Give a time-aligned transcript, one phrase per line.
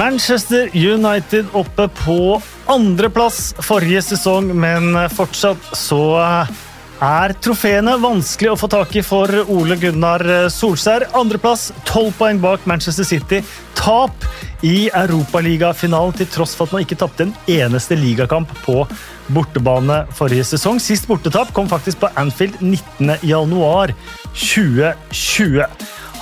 [0.00, 6.16] Manchester United oppe på andreplass forrige sesong, men fortsatt så
[7.04, 11.04] er trofeene vanskelig å få tak i for Ole Gunnar Solskjær.
[11.20, 13.42] Andreplass, tolv poeng bak Manchester City.
[13.76, 14.24] Tap
[14.64, 18.88] i Europaligafinalen til tross for at man ikke tapte en eneste ligakamp på
[19.36, 20.80] bortebane forrige sesong.
[20.80, 25.60] Sist bortetap kom faktisk på Anfield 19.1.2020.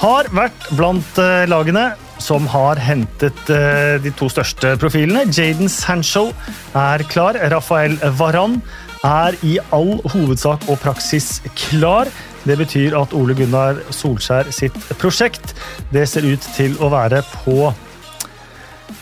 [0.02, 5.26] Har vært blant eh, lagene som har hentet eh, de to største profilene.
[5.32, 6.28] Jaden Sancho
[6.76, 7.38] er klar.
[7.52, 8.58] Rafael Varan
[9.06, 12.10] er i all hovedsak og praksis klar.
[12.48, 15.54] Det betyr at Ole Gunnar Solskjær sitt prosjekt
[15.92, 17.72] det ser ut til å være på,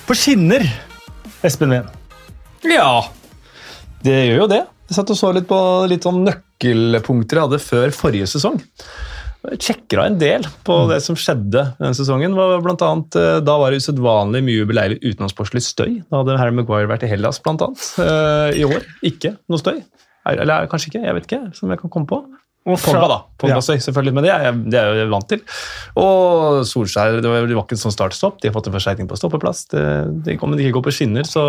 [0.06, 0.64] på skinner,
[1.46, 1.86] Espen Wien.
[2.66, 3.06] Ja,
[4.02, 4.62] det gjør jo det.
[4.86, 5.58] Jeg satt og så litt på
[5.90, 8.58] litt sånn nøkkelpunkter jeg hadde før forrige sesong.
[9.44, 12.34] Sjekka en del på det som skjedde denne sesongen.
[12.64, 15.92] Blant annet, eh, da var det usedvanlig mye ubeleilig utenlandssportslig støy.
[16.10, 17.84] Da hadde Harry Maguire vært i Hellas, blant annet.
[18.02, 19.78] Eh, I år ikke noe støy.
[20.26, 22.18] Eller kanskje ikke, jeg vet ikke, som jeg kan komme på.
[22.66, 23.16] Og Pogba, da.
[23.38, 23.78] Pogba ja.
[23.78, 25.42] selvfølgelig, Men det er, jeg, det er jeg vant til.
[26.02, 28.40] Og Solskjær det var, det var ikke en sånn start-stopp.
[28.42, 29.68] De har fått en forsterkning på stoppeplass.
[29.70, 29.82] Det,
[30.26, 31.44] det, om de ikke går på skinner, så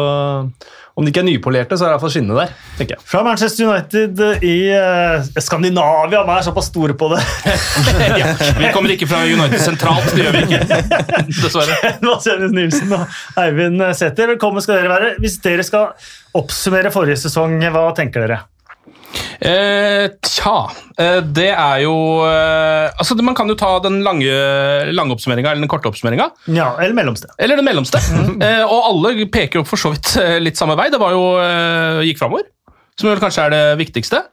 [0.98, 2.54] Om de ikke er nypolerte, så er det iallfall skinnene der.
[2.78, 3.06] tenker jeg.
[3.10, 7.22] Fra Manchester United i uh, Skandinavia, vi er såpass store på det.
[8.22, 10.82] ja, vi kommer ikke fra United sentralt, det gjør vi ikke.
[11.44, 11.95] Dessverre.
[12.02, 15.16] Vasenus Nilsen og Eivind Sæther, velkommen skal dere være.
[15.22, 15.94] Hvis dere skal
[16.38, 18.42] oppsummere forrige sesong, hva tenker dere?
[19.38, 20.54] Eh, tja
[20.98, 21.94] eh, Det er jo
[22.26, 24.26] eh, Altså, Man kan jo ta den lange,
[24.98, 26.26] lange oppsummeringa eller den korte oppsummeringa.
[26.50, 27.30] Ja, eller mellomste.
[27.38, 28.02] Eller den mellomste.
[28.18, 28.42] Mm.
[28.42, 30.88] eh, og alle peker jo for så vidt eh, litt samme vei.
[30.94, 32.48] Det var jo eh, gikk framover,
[33.00, 34.24] som vel kanskje er det viktigste.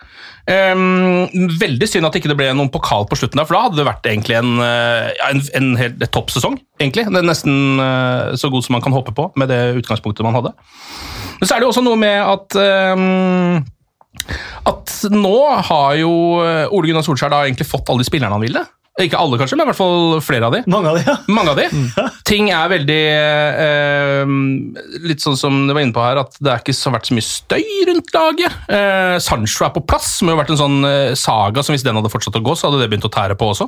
[0.44, 3.86] Veldig synd at det ikke ble noen pokal på slutten, der, for da hadde det
[3.88, 6.58] vært egentlig en, en, en, en helt toppsesong.
[6.80, 7.06] egentlig.
[7.08, 7.56] Det er Nesten
[8.40, 10.52] så god som man kan håpe på med det utgangspunktet man hadde.
[11.38, 12.58] Men så er det jo også noe med at
[14.70, 15.36] at nå
[15.68, 16.14] har jo
[16.44, 18.64] eh, Ole Gunnar Solskjær da egentlig fått alle de spillerne han ville.
[19.02, 20.60] Ikke alle, kanskje, men i hvert fall flere av de.
[20.70, 21.16] Mange av de, ja.
[21.34, 21.64] Mange av de.
[21.66, 22.10] Mm.
[22.30, 24.34] Ting er veldig eh,
[25.08, 27.16] Litt sånn som du var inne på her, at det er ikke så vært så
[27.16, 28.54] mye støy rundt laget.
[28.70, 31.98] Eh, Sancho er på plass, som har vært en sånn eh, saga som hvis den
[31.98, 33.66] hadde fortsatt å gå, så hadde det begynt å tære på også.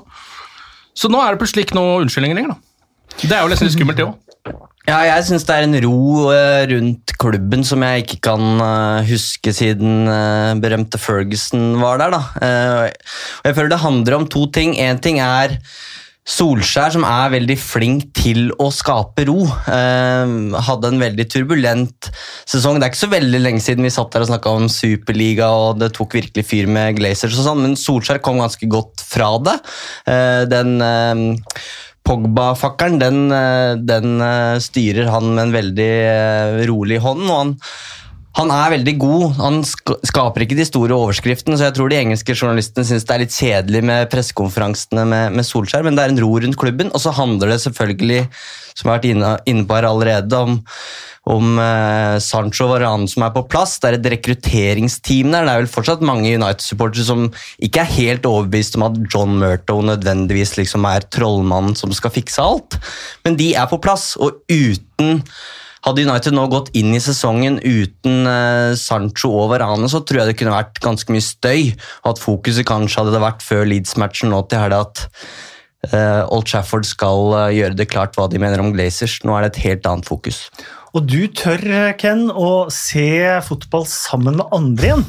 [0.97, 2.55] Så nå er det plutselig ikke noe unnskyldninger lenger.
[2.55, 3.19] da.
[3.27, 4.62] Det er jo nesten litt skummelt, det òg.
[4.86, 9.02] Ja, jeg syns det er en ro uh, rundt klubben som jeg ikke kan uh,
[9.08, 12.14] huske siden uh, berømte Ferguson var der.
[12.14, 12.20] da.
[13.42, 14.76] jeg føler det handler om to ting.
[14.78, 15.58] Én ting er
[16.26, 19.44] Solskjær, som er veldig flink til å skape ro.
[19.47, 22.08] hadde en veldig turbulent
[22.50, 22.78] sesong.
[22.78, 25.78] Det er ikke så veldig lenge siden vi satt der og snakka om Superliga, og
[25.82, 29.58] det tok virkelig fyr med Glazers og sånn, men Solskjær kom ganske godt fra det.
[30.50, 30.74] den
[32.06, 37.27] Pogba-fakkelen, den, eh, den, eh, styrer han med en veldig eh, rolig hånd.
[37.27, 37.55] og han,
[38.36, 39.24] han er veldig god.
[39.41, 43.24] Han skaper ikke de store overskriftene, så jeg tror de engelske journalistene syns det er
[43.24, 46.92] litt kjedelig med pressekonferansene med, med, Solskjær, men det er en ro rundt klubben.
[46.92, 48.22] Og så handler det selvfølgelig,
[48.76, 49.12] som jeg har vært
[49.48, 50.58] inne, på her allerede, om
[51.26, 53.76] om eh, Sancho Varane som er på plass.
[53.82, 55.47] Det er et rekrutteringsteam der.
[55.47, 57.26] Det er vel fortsatt mange United-supportere som
[57.62, 62.42] ikke er helt overbevist om at John Murto nødvendigvis liksom er trollmannen som skal fikse
[62.42, 62.78] alt,
[63.26, 64.12] men de er på plass.
[64.22, 65.24] Og uten
[65.86, 70.32] hadde United nå gått inn i sesongen uten uh, Sancho og Varane, så tror jeg
[70.32, 71.74] det kunne vært ganske mye støy.
[72.04, 75.04] Og at fokuset kanskje hadde det vært før Leeds-matchen nå til helga at
[75.92, 79.20] uh, Old Trafford skal uh, gjøre det klart hva de mener om Glazers.
[79.22, 80.47] Nå er det et helt annet fokus.
[80.97, 81.61] Og du tør,
[82.01, 83.09] Ken, å se
[83.45, 85.05] fotball sammen med andre igjen.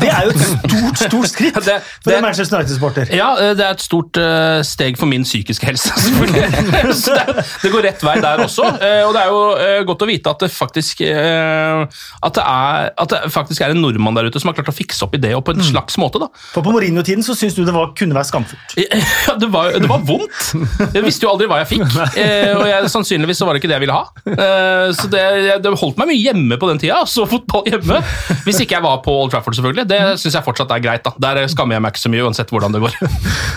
[0.00, 3.10] Det er jo et stort stort skritt det, for en Manchester United-sporter.
[3.14, 6.94] Ja, eh, det er et stort uh, steg for min psykiske helse, selvfølgelig.
[6.96, 8.68] Så det, det, går rett vei der også.
[8.80, 12.90] Uh, og det er jo uh, godt å vite at det, faktisk, at, det er,
[12.96, 15.20] at det faktisk er en nordmann der ute som har klart å fikse opp i
[15.22, 15.68] det, og på en mm.
[15.70, 16.20] slags måte.
[16.22, 16.30] da.
[16.54, 18.76] For På Mourinho-tiden så syns du det var, kunne være skamfullt?
[19.26, 20.92] Ja, det var, det var, vondt.
[20.94, 21.84] Jeg visste jo aldri hva jeg fikk,
[22.58, 24.92] og jeg, sannsynligvis så var det ikke det jeg ville ha.
[24.96, 27.02] så det jeg, det holdt meg mye hjemme på den tida.
[27.10, 28.00] Så fotball hjemme.
[28.46, 29.86] Hvis ikke jeg var på Old Trafford, selvfølgelig.
[29.90, 31.06] Det syns jeg fortsatt er greit.
[31.06, 31.14] da.
[31.26, 32.98] Der skammer jeg meg ikke så mye, uansett hvordan det går.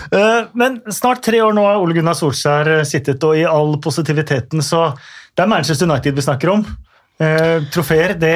[0.10, 4.64] Eh, men snart tre år nå har Ole Gunnar Solskjær sittet, og i all positiviteten
[4.66, 4.88] så
[5.38, 6.64] Det er Manchester United vi snakker om.
[7.20, 8.34] Uh, trofeer, det,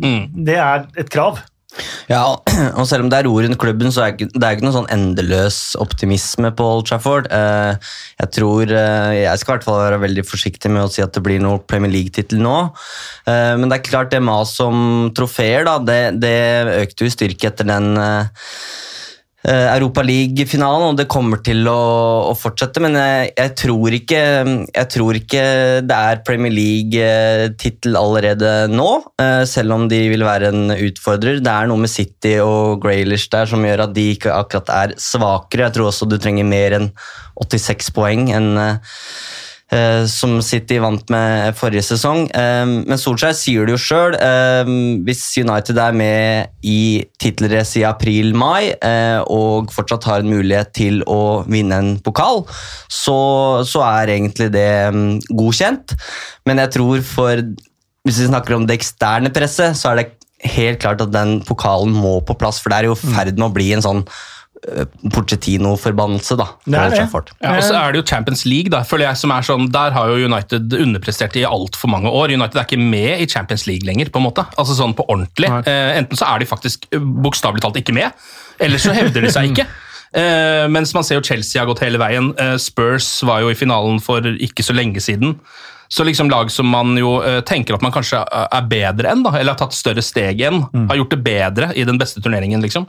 [0.00, 0.44] mm.
[0.46, 1.42] det er et krav.
[2.10, 2.22] Ja,
[2.78, 5.60] og selv om det er ro rundt klubben, så er det ikke noen sånn endeløs
[5.80, 7.28] optimisme på Old Trafford.
[7.32, 7.90] Eh,
[8.20, 11.14] jeg tror eh, Jeg skal i hvert fall være veldig forsiktig med å si at
[11.16, 12.56] det blir noe Premier League-tittel nå.
[13.26, 16.38] Eh, men det er klart det maset om trofeer, da, det, det
[16.84, 17.92] økte jo i styrke etter den
[19.48, 21.78] eh, Europa League-finalen, og det kommer til å,
[22.30, 22.82] å fortsette.
[22.84, 24.22] Men jeg, jeg, tror ikke,
[24.68, 25.44] jeg tror ikke
[25.88, 28.90] det er Premier League-tittel allerede nå,
[29.22, 31.42] eh, selv om de vil være en utfordrer.
[31.44, 34.96] Det er noe med City og Graylish der som gjør at de ikke akkurat er
[35.00, 35.68] svakere.
[35.68, 36.90] Jeg tror også du trenger mer enn
[37.42, 39.41] 86 poeng enn Eh,
[40.10, 42.26] som City vant med forrige sesong.
[42.36, 44.16] Eh, men Solskjær sier det jo sjøl.
[44.16, 44.72] Eh,
[45.06, 48.74] hvis United er med i tittelrace i april-mai
[49.32, 52.42] og fortsatt har en mulighet til å vinne en pokal,
[52.90, 53.18] så,
[53.66, 55.96] så er egentlig det mm, godkjent.
[56.48, 57.46] Men jeg tror for
[58.02, 61.94] Hvis vi snakker om det eksterne presset, så er det helt klart at den pokalen
[61.94, 64.41] må på plass, for det er jo i ferd med å bli en sånn Eh,
[64.62, 66.46] Porcetino-forbannelse, da.
[66.62, 67.22] Det er det.
[67.42, 69.94] Ja, og så er det jo Champions League, da, føler jeg, som er sånn, Der
[69.96, 72.34] har jo United underprestert i altfor mange år.
[72.36, 74.46] United er ikke med i Champions League lenger, på en måte.
[74.56, 75.50] Altså sånn på ordentlig.
[75.66, 78.14] Eh, enten så er de faktisk eh, bokstavelig talt ikke med,
[78.62, 79.66] eller så hevder de seg ikke.
[80.12, 82.34] Eh, mens man ser jo Chelsea har gått hele veien.
[82.36, 85.38] Eh, Spurs var jo i finalen for ikke så lenge siden.
[85.92, 89.34] Så liksom lag som man jo uh, tenker at man kanskje er bedre enn, da,
[89.36, 90.86] eller har tatt større steg enn, mm.
[90.88, 92.64] har gjort det bedre i den beste turneringen.
[92.64, 92.88] liksom.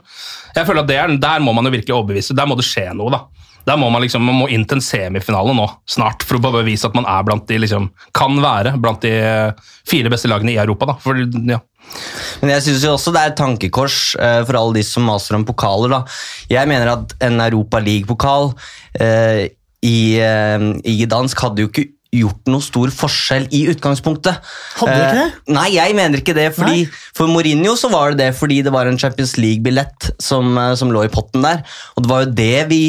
[0.54, 2.36] Jeg føler at er, Der må man jo virkelig overbevise.
[2.36, 3.12] Der må det skje noe.
[3.12, 3.44] da.
[3.64, 6.88] Der må man liksom, man må inn til en semifinale nå, snart, for å bevise
[6.88, 10.58] at man er blant de, liksom, kan være blant de eh, fire beste lagene i
[10.60, 10.90] Europa.
[10.92, 10.96] da.
[11.00, 11.60] For, ja.
[12.42, 15.46] Men jeg syns også det er et tankekors uh, for alle de som maser om
[15.48, 15.92] pokaler.
[15.92, 16.02] da.
[16.52, 18.52] Jeg mener at en Europa League-pokal
[19.00, 19.46] eh,
[19.84, 21.88] i, eh, i dansk hadde jo ikke
[22.20, 24.52] gjort noe stor forskjell i utgangspunktet.
[24.78, 25.26] Hadde det ikke det?
[25.32, 26.48] Uh, nei, jeg mener ikke det.
[26.56, 30.72] fordi For Mourinho så var det det fordi det var en Champions League-billett som, uh,
[30.78, 31.64] som, lå i potten der.
[31.94, 32.82] Og det var jo det vi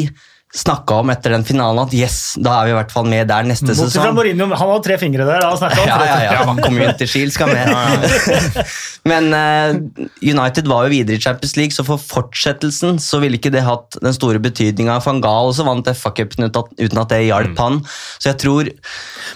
[0.56, 3.44] snakka om etter den finalen at yes, da er vi i hvert fall med der
[3.44, 4.14] neste Bortsett sesong.
[4.16, 5.44] Mourinho, han hadde tre fingre der.
[5.44, 8.62] Da, ja, ja, ja, han kom jo inn til Shield, skal med.
[9.10, 9.76] Men uh,
[10.24, 13.98] United var jo videre i Champions League, så for fortsettelsen så ville ikke det hatt
[14.00, 14.96] den store betydninga.
[15.04, 17.60] Van Gaal også vant FA-cupen uten at det hjalp mm.
[17.60, 17.82] han.
[18.16, 18.72] Så jeg tror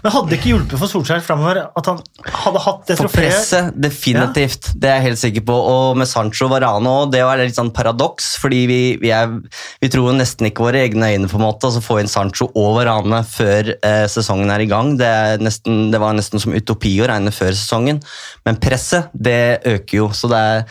[0.01, 2.01] Men hadde det ikke hjulpet for Solskjær framover at han
[2.41, 3.13] hadde hatt det trofeet?
[3.13, 4.73] For presset, definitivt.
[4.73, 5.61] Det er jeg helt sikker på.
[5.75, 9.37] Og med Sancho Varano, det var litt sånn paradoks, fordi vi, vi, er,
[9.83, 12.79] vi tror nesten ikke våre egne øyne, på en måte, altså få inn Sancho og
[12.79, 14.97] Varane før eh, sesongen er i gang.
[15.01, 18.01] Det, er nesten, det, var nesten som utopi å regne før sesongen,
[18.47, 20.11] men presset det øker jo.
[20.17, 20.67] så det er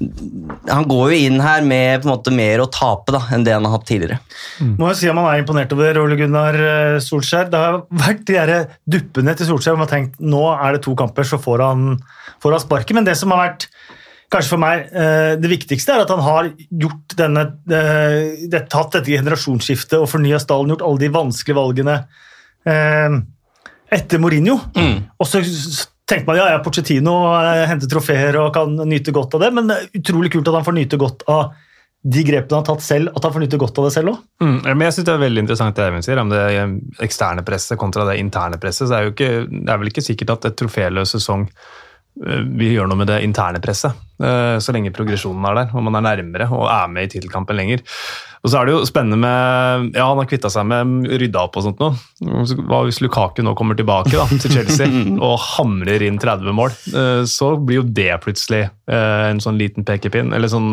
[0.00, 3.52] han går jo inn her med på en måte mer å tape da, enn det
[3.52, 4.16] han har hatt tidligere.
[4.56, 4.72] Mm.
[4.78, 7.50] Må jeg si at Man er imponert over Ole Gunnar eh, Solskjær.
[7.52, 10.84] Det har vært de der duppene til Solskjær hvor man har tenkt nå er det
[10.86, 11.98] to kamper, så får han,
[12.40, 12.96] får han sparket.
[12.96, 13.68] Men det som har vært
[14.30, 18.94] kanskje for meg eh, det viktigste er at han har gjort denne, eh, det, tatt
[18.98, 21.96] dette generasjonsskiftet og fornya stallen, gjort alle de vanskelige valgene
[22.68, 23.16] eh,
[23.90, 24.60] etter Mourinho.
[24.76, 25.00] Mm.
[25.18, 27.16] Og så tenkte man ja, ja, Pochettino
[27.70, 30.68] henter trofeer og kan nyte godt av det, men det er utrolig kult at han
[30.68, 31.50] får nyte godt av
[32.00, 34.20] de grepene han har tatt selv, at han får nyte godt av det selv òg.
[34.40, 36.44] Mm, men jeg synes Det er veldig interessant det Eivind sier om det
[37.04, 38.88] eksterne presset kontra det interne presset.
[38.88, 41.44] så er, jo ikke, det er vel ikke sikkert at et troféløs sesong
[42.20, 43.98] vil gjøre noe med det interne presset.
[44.20, 47.56] Eh, så lenge progresjonen er der og man er nærmere og er med i tittelkampen
[47.56, 47.84] lenger.
[48.40, 51.58] Og så er det jo spennende med Ja, han har kvitta seg med rydda opp
[51.60, 51.92] og sånt noe.
[52.70, 54.88] Hva hvis Lukaku nå kommer tilbake da, til Chelsea
[55.26, 56.72] og hamrer inn 30 mål?
[56.88, 60.72] Eh, så blir jo det plutselig eh, en sånn liten pekepinn, eller sånn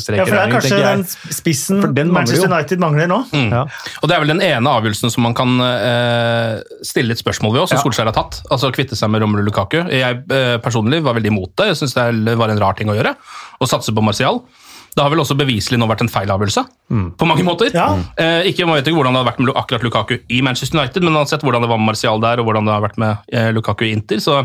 [0.00, 3.20] strek Ja, for det er kanskje den spissen den Manchester United mangler nå.
[3.34, 3.50] Mm.
[3.52, 3.64] Ja.
[4.00, 7.64] Og det er vel den ene avgjørelsen som man kan uh, stille et spørsmål ved,
[7.64, 7.84] også, som ja.
[7.84, 8.40] Solskjær har tatt.
[8.52, 9.82] Altså kvitte seg med Romelu Lukaku.
[9.92, 11.70] Jeg uh, personlig var veldig imot det.
[11.72, 13.14] Jeg syns det var en rar ting å gjøre.
[13.60, 14.42] Å satse på Martial.
[14.94, 16.62] Det har vel også beviselig nå vært en feilavgjørelse,
[16.94, 17.06] mm.
[17.18, 17.74] på mange måter.
[17.74, 17.88] Ja.
[18.20, 21.02] Eh, ikke, man vet ikke hvordan det har vært med akkurat Lukaku i Manchester United,
[21.02, 23.02] men man har sett hvordan det var med Martial der, og hvordan det har vært
[23.02, 24.22] med eh, Lukaku i Inter.
[24.22, 24.36] så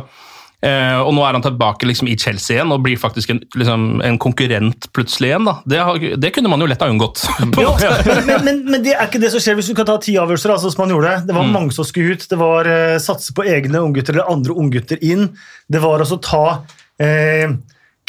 [0.65, 3.85] eh, og nå er han tilbake liksom, i Chelsea igjen og blir faktisk en, liksom,
[4.09, 5.45] en konkurrent plutselig igjen.
[5.51, 5.55] da.
[5.69, 7.27] Det, har, det, kunne man jo lett ha unngått.
[7.61, 7.77] Jo,
[8.09, 10.57] men, men, men, det er ikke det som skjer hvis du kan ta ti avgjørelser.
[10.57, 11.19] Altså, som man gjorde.
[11.29, 11.57] Det var mm.
[11.61, 12.25] mange som skulle ut.
[12.31, 15.29] Det var uh, satse på egne unggutter eller andre unggutter inn.
[15.69, 17.59] Det var altså ta uh,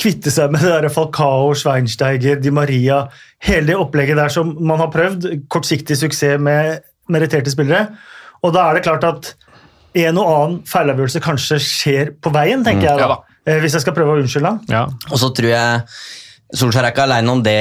[0.01, 3.05] kvitte seg med det der Falcao, Schweinsteiger, Di Maria
[3.45, 5.27] Hele det opplegget der som man har prøvd.
[5.53, 7.87] Kortsiktig suksess med meritterte spillere.
[8.45, 9.33] Og da er det klart at
[10.01, 13.07] en og annen feilavgjørelse kanskje skjer på veien, tenker mm, jeg da.
[13.07, 13.39] Ja, da.
[13.49, 14.53] Eh, hvis jeg skal prøve å unnskylde.
[14.71, 14.85] Ja.
[15.09, 15.81] Og så tror jeg
[16.57, 17.59] Solskjær er ikke alene om det,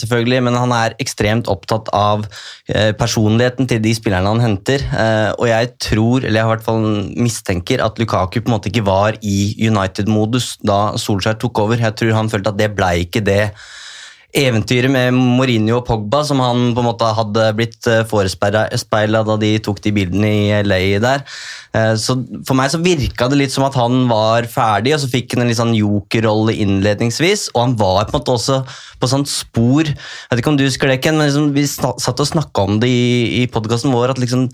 [0.00, 2.24] selvfølgelig, men han er ekstremt opptatt av
[2.68, 4.82] eh, personligheten til de spillerne han henter.
[4.82, 8.72] Eh, og jeg tror, eller jeg i hvert fall mistenker, at Lukaku på en måte
[8.72, 11.78] ikke var i United-modus da Solskjær tok over.
[11.82, 13.42] Jeg tror han følte at det ble ikke det
[14.36, 19.54] eventyret med Mourinho og Pogba, som han på en måte hadde blitt forespeila da de
[19.64, 21.24] tok de bildene i LA der.
[21.72, 25.10] Eh, Så For meg så virka det litt som at han var ferdig, og så
[25.12, 27.50] fikk han en litt sånn jokerrolle innledningsvis.
[27.54, 28.60] Og han var på en måte også
[29.00, 32.20] på sånt spor Jeg vet ikke om du husker det, Ken, men liksom, vi satt
[32.20, 34.14] og snakka om det i, i podkasten vår.
[34.14, 34.48] at liksom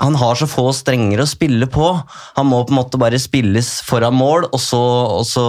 [0.00, 1.88] han har så få strenger å spille på.
[2.36, 4.78] Han må på en måte bare spilles foran mål, og så,
[5.18, 5.44] og så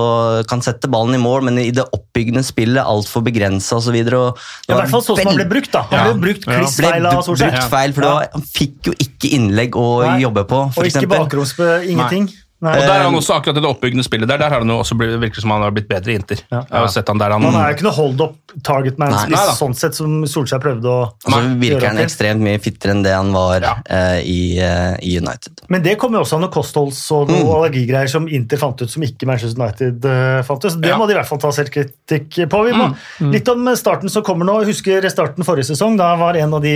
[0.49, 3.95] kan sette ballen i mål, men i det oppbyggende spillet altfor begrensa osv.
[3.99, 5.71] I hvert fall sånn som han ble brukt.
[5.71, 5.83] da.
[5.91, 6.13] Han Ja.
[6.13, 7.51] ble brukt klissfeil kliss ble feil av Solskjær.
[7.51, 8.27] brukt feil, for Ja.
[8.33, 10.19] han fikk jo ikke innlegg å Nei.
[10.21, 12.25] jobbe på, for Og ikke bakromspe, ingenting.
[12.25, 12.33] Nei.
[12.59, 14.79] Og der er han også akkurat i det oppbyggende spillet der, der har han jo
[14.81, 16.41] også blitt, virker som han har blitt bedre i Inter.
[16.51, 17.45] Jeg har sett han der han...
[17.47, 19.21] Han er jo ikke noe hold up target man Nei.
[19.31, 23.03] Nei sånn sett som Solskjær prøvde å gjøre så virker han ekstremt mye fittere enn
[23.05, 23.73] det han var Ja.
[23.85, 25.63] uh, i, uh, i United.
[25.71, 28.89] Men det kommer jo også av noe kostholds- og noe allergigreier som Inter fant ut,
[28.91, 30.71] som ikke Manchester United uh, fant ut.
[30.73, 30.97] Så det Ja.
[30.99, 32.63] må de i hvert fall ta selvkritikk på.
[32.67, 32.89] Vi må,
[33.31, 34.59] Litt om starten som kommer nå.
[34.67, 35.95] Husker starten forrige sesong.
[35.99, 36.75] Da var en av de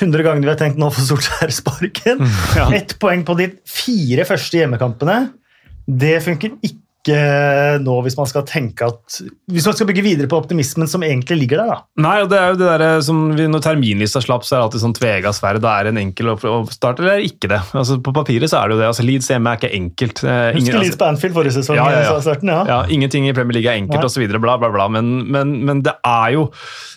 [0.00, 2.24] 100 gangene vi har tenkt nå for Solskjær sparken.
[2.74, 5.19] Ett poeng på de fire første hjemmekampene.
[5.88, 6.76] Det funker ikke
[7.80, 9.14] nå hvis man skal tenke at
[9.48, 11.70] Hvis man skal bygge videre på optimismen som egentlig ligger der.
[11.72, 11.78] da.
[12.04, 14.66] Nei, og det er jo det der, som vi, Når terminlista slapp, så er det
[14.66, 15.62] alltid sånn tvega sverd.
[15.64, 17.62] Da er det en enkel opp- oppstart, eller er det ikke det?
[17.72, 18.88] Altså, På papiret så er det jo det.
[18.92, 20.22] altså Leeds hjemme er ikke enkelt.
[20.24, 21.76] Eh, ingen- Husker altså- Leeds på Anfield forrige sesong.
[21.80, 22.20] Ja, ja, ja.
[22.20, 22.64] starten, ja.
[22.68, 24.28] Ja, Ingenting i Premier League er enkelt osv.
[24.38, 24.88] Bla, bla, bla.
[24.88, 26.50] Men, men, men det er jo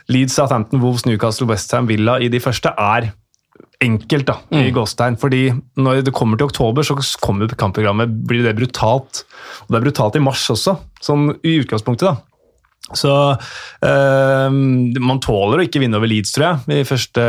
[0.10, 3.14] Leeds, Southampton, Wolves, Newcastle, Westham, Villa i de første er
[3.84, 5.18] enkelt da, i Gåstein.
[5.20, 5.46] fordi
[5.78, 9.24] når det kommer til oktober, så kommer kampprogrammet, blir det brutalt.
[9.66, 12.10] Og det er brutalt i mars også, sånn i utgangspunktet.
[12.12, 12.18] da.
[12.94, 13.10] Så
[13.88, 14.52] øh,
[15.00, 17.24] Man tåler å ikke vinne over Leeds, tror jeg, i første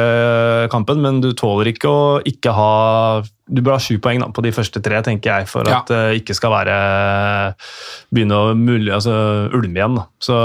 [0.73, 4.43] kampen, men du tåler ikke å ikke ha Du bør ha sju poeng da, på
[4.45, 5.79] de første tre, tenker jeg, for Ja.
[5.83, 6.77] at det ikke skal være
[8.13, 9.15] begynne å mulig, altså,
[9.55, 9.99] ulme igjen.
[10.01, 10.07] Da.
[10.19, 10.37] Så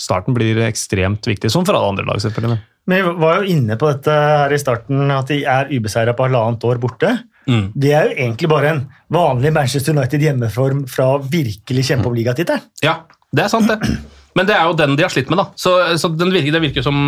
[0.00, 2.58] starten blir ekstremt viktig, som for alle andre lag, selvfølgelig.
[2.86, 6.28] Men vi var jo inne på dette her i starten, at de er ubeseira på
[6.28, 7.12] halvannet år borte.
[7.46, 7.70] Mm.
[7.74, 12.62] Det er jo egentlig bare en vanlig Manchester United hjemmeform fra virkelig kjempe om ligatittelen.
[12.86, 13.00] Ja,
[13.34, 13.96] det er sant, det.
[14.36, 15.48] Men det er jo den de har slitt med, da.
[15.58, 16.98] Så, så den virker, det virker som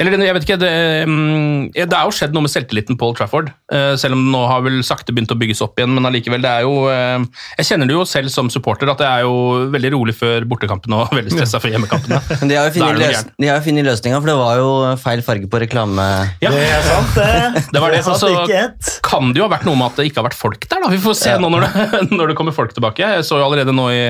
[0.00, 0.70] Eller jeg vet ikke, det,
[1.04, 3.50] mm, det er jo skjedd noe med selvtilliten Paul Trafford.
[3.68, 6.40] eh, Selv om det nå har vel sakte begynt å bygges opp igjen, men allikevel,
[6.40, 7.20] det er jo eh,
[7.58, 11.02] Jeg kjenner det jo selv som supporter, at det er jo veldig rolig før bortekampene
[11.02, 12.22] og veldig stressa før hjemmekampene.
[12.40, 14.70] Men de har jo funnet, løs funnet løsninga, for det var jo
[15.04, 16.08] feil farge på reklame.
[16.40, 16.54] Ja.
[16.56, 17.64] Det er sant, det.
[17.76, 20.22] Det var det, sant, altså- Kan det jo ha vært noe med at det ikke
[20.22, 20.90] har vært folk der, da.
[20.96, 23.04] Vi får se nå når det, når det kommer folk tilbake.
[23.04, 24.02] Jeg så jo allerede nå i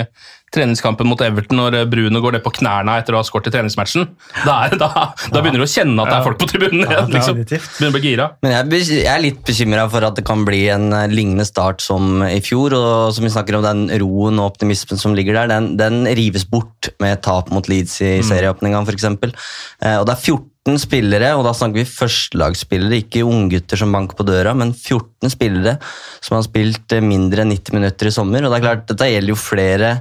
[0.55, 4.09] treningskampen mot Everton når Bruno går ned på knærne etter å ha skåret i treningsmatchen.
[4.43, 4.89] Da, er, da,
[5.31, 7.13] da begynner du å kjenne at det er folk på tribunen igjen.
[7.15, 7.41] liksom.
[7.45, 8.29] Begynner å bli gira.
[8.43, 11.47] Men jeg, er jeg er litt bekymra for at det kan bli en eh, lignende
[11.49, 12.75] start som i fjor.
[12.77, 16.47] Og som vi snakker om, den roen og optimismen som ligger der, den, den rives
[16.49, 19.11] bort med tap mot Leeds i serieåpninga f.eks.
[19.11, 24.19] Eh, og det er 14 spillere, og da snakker vi førstelagsspillere, ikke unggutter som banker
[24.19, 25.79] på døra, men 14 spillere
[26.21, 28.45] som har spilt eh, mindre enn 90 minutter i sommer.
[28.45, 29.97] Og det er klart, dette gjelder jo flere,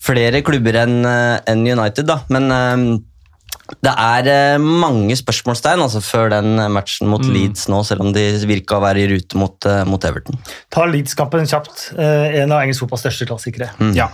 [0.00, 2.22] flere klubber enn en United, da.
[2.32, 2.88] Men um,
[3.84, 8.14] det er eh, mange spørsmålstegn altså, før den eh, matchen mot Leeds nå, selv om
[8.16, 10.40] de virka å være i rute mot, eh, mot Everton.
[10.72, 11.90] Ta Leeds-kampen kjapt.
[11.98, 13.70] Eh, En av engelsk fotballs største klassikere.
[13.96, 14.08] Ja.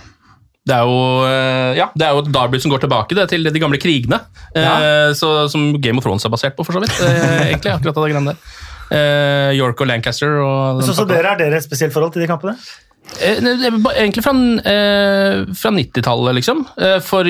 [0.65, 3.61] Det er jo, eh, ja, det er jo Darby som går tilbake det, til de
[3.61, 4.17] gamle krigene.
[4.57, 6.95] Eh, så, som Game of Thrones er basert på, for så vidt.
[7.05, 8.55] eh, egentlig, akkurat av det greiene der.
[8.95, 10.39] Eh, York og Lancaster.
[10.41, 12.57] Og Så, så dere Er dere et spesielt forhold til de kampene?
[13.19, 13.37] Eh,
[13.95, 14.33] Egentlig fra,
[14.71, 16.65] eh, fra 90-tallet, liksom.
[16.77, 17.25] Eh, for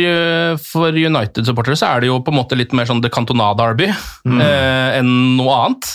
[0.58, 3.88] for United-supportere så er det jo på en måte litt mer sånn det Cantona-derby
[4.26, 4.42] mm.
[4.42, 5.90] enn noe annet.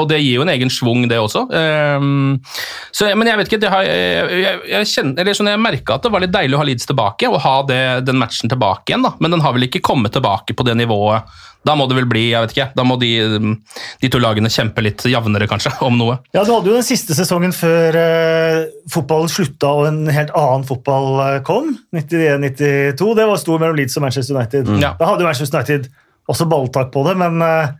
[0.00, 1.46] Og det gir jo en egen schwung, det også.
[1.52, 2.06] Eh,
[2.90, 5.96] så, men jeg vet ikke, det har, jeg, jeg, jeg, kjenner, eller sånn, jeg merka
[5.96, 8.92] at det var litt deilig å ha Leeds tilbake, og ha det, den matchen tilbake
[8.92, 9.06] igjen.
[9.06, 9.14] da.
[9.20, 11.28] Men den har vel ikke kommet tilbake på det nivået.
[11.66, 13.10] Da må det vel bli, jeg vet ikke, da må de,
[14.02, 16.18] de to lagene kjempe litt jevnere, kanskje, om noe.
[16.36, 18.58] Ja, Du hadde jo den siste sesongen før eh,
[18.92, 21.72] fotballen slutta og en helt annen fotball eh, kom.
[21.96, 23.14] 91-92.
[23.16, 24.70] Det var stor mellom Leeds og Manchester United.
[24.82, 24.94] Ja.
[25.00, 25.90] Da hadde jo Manchester United
[26.26, 27.74] også balltak på det, men eh,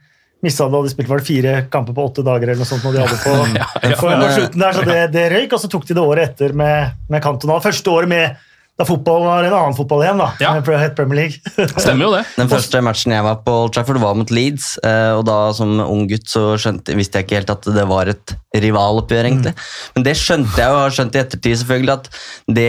[0.47, 2.95] mista da de spilte var det fire kamper på åtte dager eller noe sånt når
[2.99, 3.97] de hadde på, Ja, ja.
[4.01, 5.57] på slutten der, så det, det røyk.
[5.57, 7.59] Og så tok de det året etter med, med Cantona.
[7.65, 8.45] Første året med
[8.77, 10.27] da fotball var en annen fotball igjen, da.
[10.43, 10.51] Ja.
[10.83, 11.69] het Premier League.
[11.81, 12.25] Stemmer jo det.
[12.41, 15.79] Den første matchen jeg var på Old Trafford var mot Leeds, eh, og da som
[15.81, 19.53] ung gutt så skjønte, visste jeg ikke helt at det var et rivaloppgjør, egentlig.
[19.97, 22.67] Men det skjønte jeg, og har skjønt i ettertid selvfølgelig, at det,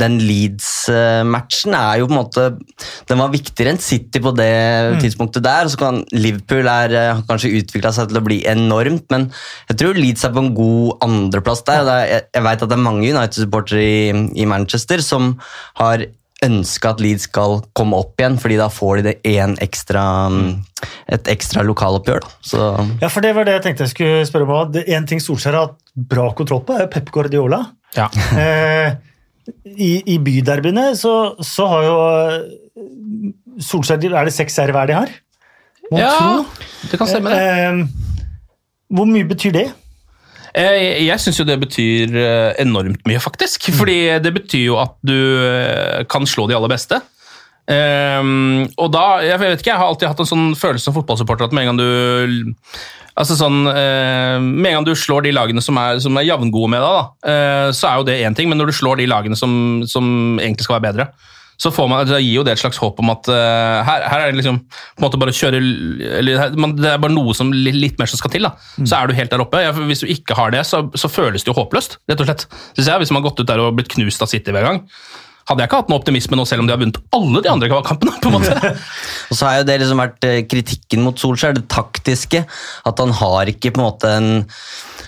[0.00, 2.46] den Leeds-matchen er jo på en måte
[3.08, 4.50] Den var viktigere enn City på det
[5.00, 8.40] tidspunktet der, og så kan Liverpool er, eh, har kanskje utvikla seg til å bli
[8.48, 9.28] enormt, men
[9.68, 11.84] jeg tror Leeds er på en god andreplass der.
[11.84, 15.34] er, jeg, jeg vet at det er mange United-supportere i, i Manchester som
[15.80, 16.06] har
[16.44, 20.86] ønska at Leeds skal komme opp igjen, fordi da får de det en ekstra, mm,
[21.16, 22.26] et ekstra lokaloppgjør.
[23.02, 24.80] Ja, for det var det jeg tenkte jeg skulle spørre om.
[24.80, 27.64] En ting Solskjær har hatt bra kontroll på, er Pep Guardiola.
[27.96, 28.08] Ja.
[28.40, 28.92] Eh,
[29.64, 34.94] I i byderbyene så, så har jo eh, Solskjær Er det seks seire hver de
[34.94, 35.10] har?
[35.90, 36.68] Må ja, tro.
[36.86, 37.40] det kan stemme, det.
[37.40, 38.20] Eh,
[38.94, 39.66] hvor mye betyr det?
[40.56, 43.70] Eh, Jeg syns jo det betyr eh, enormt mye, faktisk.
[43.76, 47.00] Fordi det betyr jo at du eh, kan slå de aller beste.
[47.70, 51.46] Um, og da, jeg vet ikke, jeg har alltid hatt en sånn følelse som fotballsupporter
[51.46, 52.54] at med en gang du
[53.20, 56.72] altså sånn, uh, med en gang du slår de lagene som er, som er jevngode
[56.72, 59.06] med deg, da, uh, så er jo det én ting, men når du slår de
[59.10, 59.52] lagene som,
[59.86, 60.08] som
[60.40, 61.06] egentlig skal være bedre,
[61.60, 64.22] så får man, det gir jo det et slags håp om at uh, her, her
[64.24, 65.60] er det liksom på en måte bare å kjøre
[66.20, 68.48] eller man, Det er bare noe som litt, litt mer som skal til.
[68.48, 68.54] da.
[68.80, 69.60] Så er du helt der oppe.
[69.60, 71.98] Ja, hvis du ikke har det, så, så føles det jo håpløst.
[72.08, 72.46] rett og slett.
[72.72, 74.80] Synes jeg, Hvis man har gått ut der og blitt knust av City hver gang.
[75.50, 77.68] Hadde jeg ikke hatt noe optimisme nå, selv om de har vunnet alle de andre
[77.84, 78.16] kampene.
[78.22, 78.74] på en måte.
[79.30, 82.44] Og så har jo det liksom vært eh, kritikken mot Solskjær, det taktiske.
[82.86, 84.30] At han har ikke på en måte en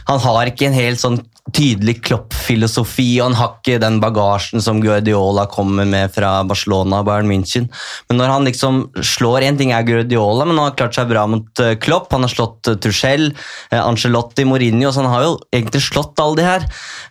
[0.09, 4.79] Han har ikke en helt sånn tydelig Klopp-filosofi, og han har ikke den bagasjen som
[4.83, 7.67] Guardiola kommer med fra Barcelona og Bayern München.
[8.09, 11.25] Men når han liksom slår En ting er Guardiola, men han har klart seg bra
[11.27, 12.13] mot eh, Klopp.
[12.15, 13.33] Han har slått uh, Tuchel,
[13.73, 16.67] Angelotti, Ancelotti, Mourinho, så han har jo egentlig slått alle de her.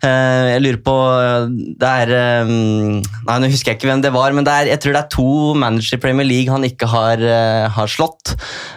[0.05, 1.49] Eh, jeg lurer på eh,
[1.81, 4.81] Det er eh, Nei, nå husker jeg ikke hvem det var, men det er, jeg
[4.83, 5.27] tror det er to
[5.59, 8.35] managere i Premier League han ikke har, eh, har slått.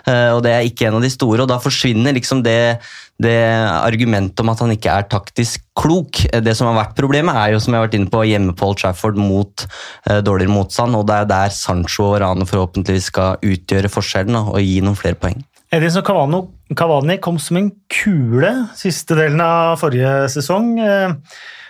[0.09, 2.79] Eh, og det er ikke en av de store, og da forsvinner liksom det
[3.23, 3.37] det
[3.79, 6.25] argumentet om at han ikke er taktisk klok.
[6.33, 8.55] Eh, Det som har vært Problemet er jo som jeg har vært inne på, hjemme
[8.59, 9.67] på Old Trafford mot
[10.11, 10.97] eh, dårligere motstand.
[10.99, 15.19] og Det er der Sancho og Rane forhåpentligvis skal utgjøre forskjellen og gi noen flere
[15.19, 15.45] poeng.
[15.75, 20.79] Edinson Cavano, Cavani kom som en kule siste delen av forrige sesong.
[20.79, 21.15] Eh,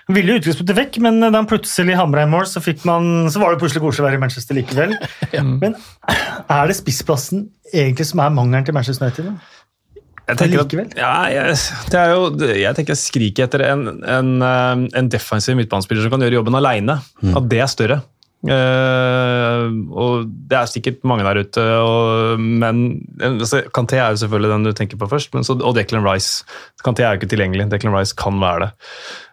[0.04, 3.40] Han ville utgangspunktet vekk, men da han plutselig hamra i mål, så, fikk man, så
[3.40, 4.92] var det plutselig koselig å være i Manchester likevel.
[5.62, 5.78] Men
[6.58, 9.30] er det spissplassen egentlig som er mangelen til Manchester United?
[9.30, 9.53] da?
[10.24, 11.56] Jeg tenker, at, ja, jeg,
[11.92, 16.14] det er jo, jeg tenker jeg skriker etter en, en, eh, en defensiv midtbanespiller som
[16.14, 16.96] kan gjøre jobben alene.
[17.36, 18.00] At det er større.
[18.44, 24.52] Uh, og Det er sikkert mange der ute, og, men altså, Kanté er jo selvfølgelig
[24.52, 26.44] den du tenker på først, men så, og Declan Rice.
[26.84, 28.70] Kanté er jo ikke tilgjengelig, Declan Rice kan være det.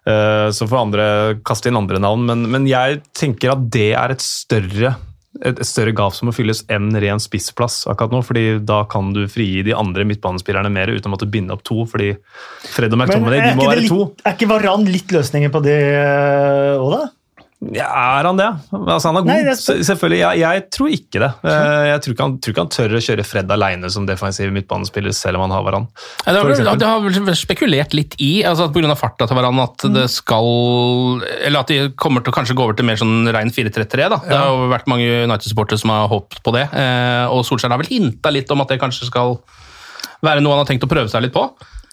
[0.08, 1.08] Uh, så får andre
[1.48, 4.96] kaste inn andre navn, men, men jeg tenker at det er et større
[5.46, 9.24] et, større gap som må fylles enn ren spissplass akkurat nå, fordi da kan du
[9.32, 12.14] frigi de andre midtbanespillerne mer uten å måtte binde opp to, fordi
[12.72, 14.12] Fred og McTominay de må være litt, to.
[14.26, 15.80] er ikke Varan litt løsningen på det
[16.78, 17.02] òg, da?
[17.62, 17.86] Ja,
[18.18, 18.48] er han det?
[18.74, 19.30] Altså, han er god.
[19.30, 20.18] Nei, er Selvfølgelig.
[20.18, 21.28] Jeg, jeg tror ikke det.
[21.46, 24.50] Eh, Jeg tror ikke, han, tror ikke han tør å kjøre Fred alene som defensiv
[24.56, 25.86] midtbanespiller, selv om han har Varan.
[26.26, 28.96] Ja, det, har vel, det har vel spekulert litt i, altså at pga.
[28.98, 30.50] farta til hverandre, at det skal
[31.46, 34.10] Eller at de kommer til å kanskje gå over til mer sånn rein 4-3-3.
[34.10, 34.18] da.
[34.26, 36.66] Det har jo vært mange United-supportere som har håpet på det.
[36.74, 39.38] Eh, og Solskjær har vel hinta litt om at det kanskje skal
[40.26, 41.46] være noe han har tenkt å prøve seg litt på.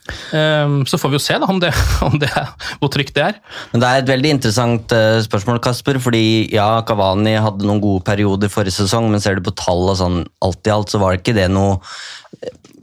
[0.08, 1.72] Eh, så får vi jo se da, om det,
[2.08, 3.40] om det er, hvor trygt det er.
[3.72, 6.00] Men det er et veldig interessant uh, spørsmål, Kasper.
[6.02, 9.98] fordi ja, Kavani hadde noen gode perioder forrige sesong, men ser du på tall og
[10.00, 11.78] sånn alt i alt, så var det ikke det noe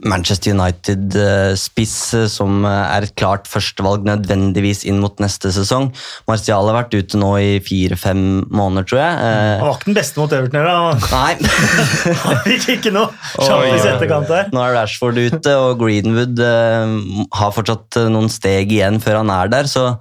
[0.04, 1.96] Manchester United-spiss
[2.34, 5.92] som eh, er et klart førstevalg nødvendigvis inn mot neste sesong.
[6.30, 9.18] Martial har vært ute nå i fire-fem måneder, tror jeg.
[9.26, 10.70] Eh, Han var ikke den beste mot Everton.
[10.70, 11.10] Da.
[11.16, 11.34] Nei.
[12.26, 13.92] Han fikk ikke noe sjanse i oi, oi.
[13.96, 14.50] etterkant der.
[14.56, 16.96] Nå er Rashford ute, og Greenwood eh,
[17.40, 19.70] har fortsatt eh, noen steg igjen før han er der.
[19.72, 19.92] Så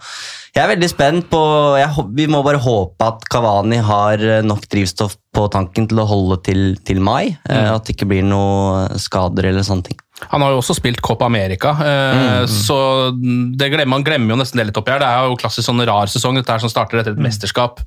[0.54, 1.40] jeg er veldig spent på
[1.80, 6.06] jeg, Vi må bare håpe at Kavani har eh, nok drivstoff på tanken til å
[6.06, 7.34] holde til, til mai.
[7.48, 7.72] Mm.
[7.74, 9.98] At det ikke blir noe skader eller sånne ting.
[10.30, 12.76] Han har jo også spilt Copa America, eh, så
[13.10, 15.02] det glemmer, man glemmer jo nesten det litt oppi her.
[15.02, 17.82] Det er jo klassisk sånn rar sesong, dette her som starter etter et mesterskap.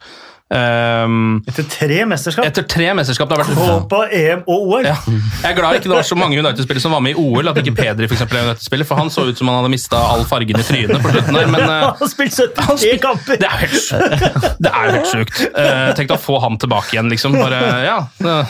[0.47, 2.45] Um, Etter tre mesterskap.
[2.47, 4.85] etter tre mesterskap det har vært Håpa, EM og OL.
[4.87, 4.93] Ja.
[5.03, 7.59] Jeg er glad ikke det var så mange United-spillere som var med i OL, at
[7.59, 10.23] ikke Pedri for eksempel, er United-spiller, for han så ut som han hadde mista all
[10.29, 11.51] fargen i trynet på slutten der.
[11.51, 13.41] Men eh, Han har spilt 73 han spil- kamper!
[13.43, 15.43] det er jo helt, det er helt sjukt.
[15.51, 17.35] Uh, Tenk å få han tilbake igjen, liksom.
[17.35, 17.97] Bare, ja,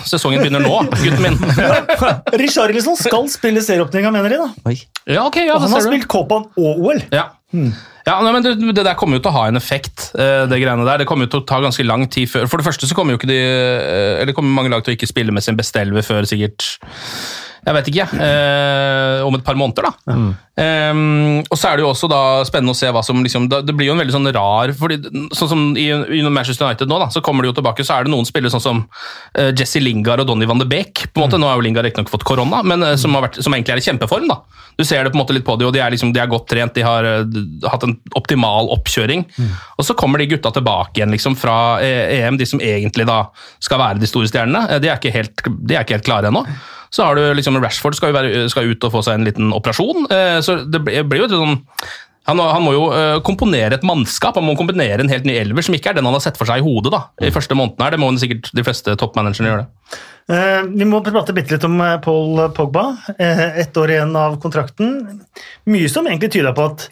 [0.05, 1.41] sesongen begynner nå, gutten min.
[2.45, 4.43] Richarlison skal spille serieåpninga, mener de.
[4.45, 4.51] da.
[4.69, 4.77] Oi.
[5.09, 5.89] Ja, okay, ja, Og han har du.
[5.89, 7.01] spilt Copan og OL.
[7.09, 7.31] Ja.
[8.07, 10.85] Ja, men det, det der kommer jo til å ha en effekt, eh, det greiene
[10.87, 11.01] der.
[11.01, 13.13] Det kommer jo til å ta ganske lang tid før For det første så kommer
[13.13, 15.83] jo ikke de eh, Eller kommer mange lag til å ikke spille med sin beste
[15.83, 16.63] elver før sikkert
[17.67, 19.89] jeg vet ikke, eh, om et par måneder.
[19.89, 20.13] da.
[20.57, 23.75] Um, og så er det jo også da spennende å se hva som liksom, Det
[23.77, 24.95] blir jo en veldig sånn rar fordi
[25.37, 25.85] sånn som i,
[26.17, 28.49] i Manchester United nå, da, så kommer de jo tilbake, så er det noen spillere
[28.49, 31.11] sånn som uh, Jesse Lingard og Donny van de Beek.
[31.11, 33.53] på en måte, Nå har jo Lingard riktignok fått korona, men uh, som, vært, som
[33.53, 34.25] egentlig er i kjempeform.
[34.31, 34.39] da.
[34.79, 36.31] Du ser det på en måte litt på dem, og de er, liksom, de er
[36.31, 39.27] godt trent, de har uh, hatt en optimal oppkjøring.
[39.77, 43.27] Og så kommer de gutta tilbake igjen liksom fra EM, de som egentlig da
[43.61, 44.79] skal være de store stjernene.
[44.81, 46.47] De er ikke helt, de er ikke helt klare ennå.
[46.89, 49.53] Så har du liksom Rashford skal, jo være, skal ut og få seg en liten
[49.55, 50.07] operasjon.
[50.11, 51.57] eh, Så det blir jo et sånn
[52.27, 55.63] han, han må jo eh, komponere et mannskap, han må komponere en helt ny elver
[55.63, 56.91] som ikke er den han har sett for seg i hodet.
[56.91, 59.63] da, i første måneden her, Det må sikkert de fleste toppmanagerne gjøre.
[59.63, 60.01] det.
[60.35, 62.97] Eh, vi må prate bitte litt om eh, Paul Pogba.
[63.15, 65.21] Eh, Ett år igjen av kontrakten.
[65.71, 66.89] Mye som egentlig tyder på at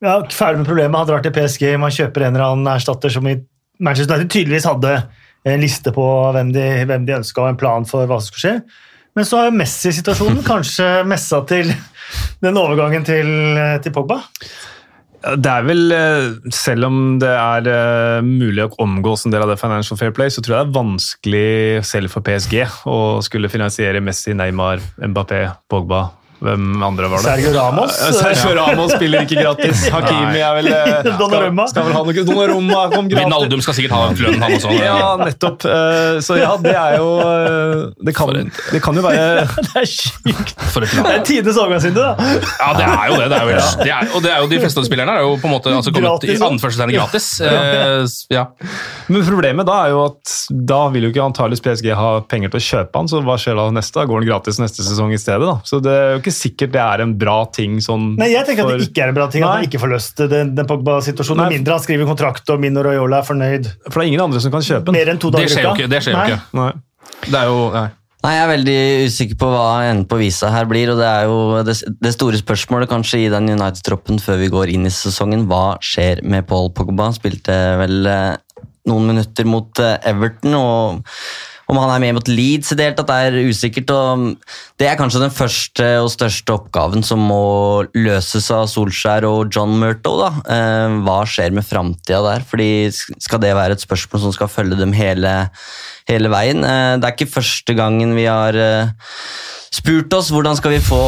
[0.00, 3.26] ja, ferdig med problemet, han drar til PSG, man kjøper en eller annen erstatter som
[3.26, 3.34] i
[3.82, 4.94] Manchester United tydeligvis hadde
[5.48, 8.44] en liste på hvem de, hvem de ønska og en plan for hva som skulle
[8.44, 8.88] skje.
[9.18, 11.72] Men så har jo Messi-situasjonen kanskje messa til
[12.44, 13.30] den overgangen til,
[13.82, 14.20] til Pogba.
[15.20, 19.50] Det er vel, eh, selv om det er eh, mulig å omgås en del av
[19.52, 21.50] det Financial Fair Play, så tror jeg det er vanskelig
[21.84, 26.06] selv for PSG å skulle finansiere Messi, Neymar, Mbappé, Pogba.
[26.40, 27.24] Hvem andre var det?
[27.28, 27.96] Sergio Ramos.
[28.00, 29.82] Ja, Sergio Ramos spiller ikke gratis.
[29.94, 31.66] Hakimi er vel eh, Donnarumma.
[31.68, 33.26] Skal, skal vel ha noe Donnarumma kom gratis.
[33.26, 34.72] Vinaldum skal sikkert ha lønnen, han også.
[34.80, 35.66] Ja, nettopp.
[35.68, 39.90] Eh, Så ja, det er jo eh, Det kan, det kan jo være Det er
[39.90, 40.54] sjukt.
[40.80, 42.30] Det er tidenes overgangsvindu, da.
[42.56, 43.28] Ja, det er jo det.
[43.30, 45.34] det, er jo, det er, og det er jo de fleste av spillerne er jo
[45.42, 47.28] på en måte altså, kommet i anførselstegn gratis.
[48.32, 48.46] Ja.
[49.10, 50.34] Men problemet da er jo at
[50.72, 53.58] da vil jo ikke antakeligvis PSG ha penger til å kjøpe han, så hva skjer
[53.58, 54.04] da neste?
[54.08, 55.58] Går han gratis neste sesong i stedet, da.
[55.66, 58.66] Så det er jo ikke sikkert det er en bra ting sånn Nei, jeg tenker
[58.68, 61.44] at det ikke er en bra ting at han ikke får løst den, den Pogba-situasjonen.
[61.46, 64.42] Med mindre han skriver kontrakt og Mino Raiola er fornøyd For det er ingen andre
[64.42, 65.20] som kan kjøpe den.
[65.20, 65.88] Det skjer jo ikke.
[65.90, 66.28] Det skjer jo Nei.
[66.30, 66.42] ikke.
[66.60, 66.70] Nei.
[67.26, 67.88] Det er jo nei.
[68.20, 70.90] Nei, Jeg er veldig usikker på hva enden på visa her blir.
[70.92, 74.72] og Det er jo det, det store spørsmålet kanskje i den United-troppen før vi går
[74.74, 75.46] inn i sesongen.
[75.48, 77.08] Hva skjer med Paul Pogba?
[77.16, 78.34] Spilte vel eh,
[78.90, 80.58] noen minutter mot eh, Everton.
[80.58, 81.00] og
[81.70, 83.92] om han er med mot Leeds i det hele tatt, er usikkert.
[84.80, 89.76] Det er kanskje den første og største oppgaven som må løses av Solskjær og John
[89.78, 90.18] Murtow.
[90.20, 90.30] da.
[90.50, 92.46] Eh, Hva skjer med framtida der?
[92.46, 95.50] Fordi Skal det være et spørsmål som skal følge dem hele,
[96.10, 96.64] hele veien?
[96.64, 98.92] Eh, Det er ikke første gangen vi har eh,
[99.70, 101.00] spurt oss hvordan skal vi få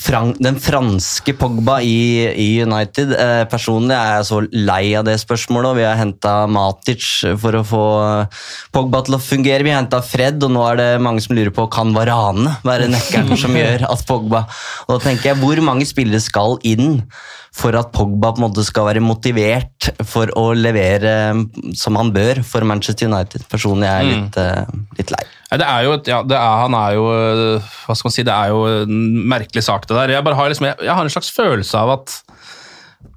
[0.00, 3.12] Frank, den franske Pogba i, i United.
[3.12, 5.70] Eh, personlig er jeg så lei av det spørsmålet.
[5.70, 7.04] og Vi har henta Matic
[7.40, 7.84] for å få
[8.72, 9.66] Pogba til å fungere.
[9.66, 12.88] Vi har henta Fred, og nå er det mange som lurer på kan Varane være
[12.92, 14.46] nøkkelen som gjør at Pogba
[14.86, 17.02] Og da tenker jeg, Hvor mange spillere skal inn
[17.58, 21.42] for at Pogba på en måte skal være motivert for å levere eh,
[21.78, 23.46] som han bør for Manchester United?
[23.50, 25.24] Personlig er jeg litt, eh, litt lei.
[25.48, 28.24] Det er jo et, ja, det er, han er jo øh, Hva skal man si,
[28.28, 28.98] det er jo en
[29.32, 30.12] merkelig sak, det der.
[30.18, 32.18] Jeg, bare har, liksom, jeg, jeg har en slags følelse av at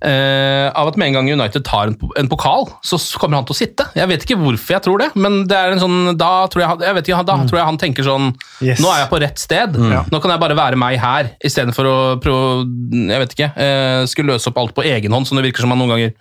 [0.05, 3.55] eh, av at med en gang United tar en, en pokal, så kommer han til
[3.55, 3.87] å sitte.
[3.97, 6.79] Jeg vet ikke hvorfor jeg tror det, men det er en sånn, da tror jeg,
[6.87, 8.77] jeg, vet ikke, da tror jeg han tenker sånn Yes.
[8.83, 9.77] Nå er jeg på rett sted.
[9.81, 12.65] Nå kan jeg bare være meg her, istedenfor å prøve
[13.09, 15.73] jeg vet ikke, uh, skulle løse opp alt på egen hånd, som det virker som
[15.73, 16.13] han noen ganger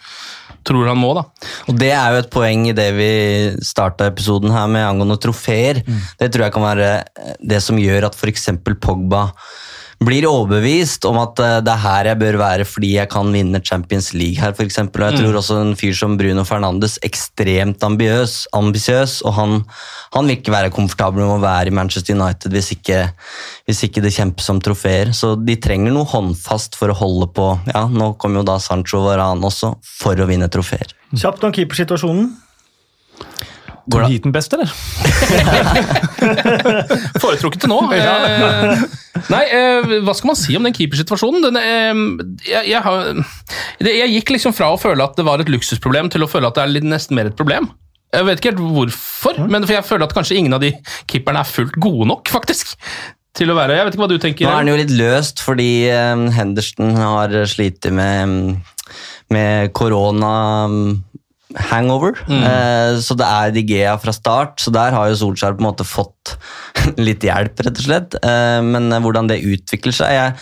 [0.67, 1.13] tror han må.
[1.17, 1.25] da.
[1.71, 3.11] Og Det er jo et poeng i det vi
[3.65, 5.83] starta episoden her med angående trofeer.
[6.21, 6.91] Det tror jeg kan være
[7.41, 8.51] det som gjør at f.eks.
[8.81, 9.29] Pogba
[10.01, 13.61] blir overbevist om at eh, det er her jeg bør være fordi jeg kan vinne
[13.65, 14.79] Champions League her, f.eks.
[14.81, 19.57] Og jeg tror også en fyr som Bruno Fernandes ekstremt ambisiøs, og han,
[20.17, 23.03] han vil ikke være komfortabel med å være i Manchester United hvis ikke,
[23.69, 25.13] hvis ikke det kjempes om trofeer.
[25.17, 29.03] Så de trenger noe håndfast for å holde på Ja, nå kommer jo da Sancho
[29.05, 30.97] Varan også, for å vinne trofeer.
[31.13, 32.31] Kjapt om keepersituasjonen.
[33.91, 34.71] Tom den best, eller?
[37.23, 37.79] Foretrukket til nå.
[37.97, 38.85] Eh,
[39.33, 41.41] nei, eh, hva skal man si om den keepersituasjonen?
[41.49, 41.95] Den, eh,
[42.49, 42.97] jeg, jeg, har,
[43.83, 46.47] det, jeg gikk liksom fra å føle at det var et luksusproblem, til å føle
[46.51, 47.65] at det er litt, nesten mer et problem.
[48.11, 50.73] Jeg vet ikke helt hvorfor, men for jeg føler at kanskje ingen av de
[51.11, 52.75] keeperne er fullt gode nok, faktisk.
[53.39, 54.49] Til å være, Jeg vet ikke hva du tenker.
[54.49, 58.57] Nå er den jo litt løst fordi um, Henderson har slitt med,
[59.31, 60.33] med korona
[60.67, 60.89] mm,
[61.71, 62.15] hangover.
[62.31, 65.87] Eh, så det er Digea fra start, så der har jo Solskjær på en måte
[65.89, 66.37] fått
[67.09, 68.19] litt hjelp, rett og slett.
[68.23, 70.37] Eh, men eh, hvordan det utvikler seg jeg,